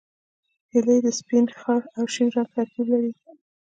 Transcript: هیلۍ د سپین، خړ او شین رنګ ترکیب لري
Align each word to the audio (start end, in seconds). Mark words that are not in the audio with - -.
هیلۍ 0.71 0.99
د 1.05 1.07
سپین، 1.19 1.45
خړ 1.59 1.79
او 1.97 2.03
شین 2.13 2.27
رنګ 2.35 2.47
ترکیب 2.55 2.85
لري 2.91 3.11